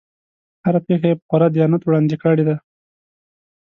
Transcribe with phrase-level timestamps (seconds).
[0.65, 2.55] هره پېښه یې په خورا دیانت وړاندې کړې ده.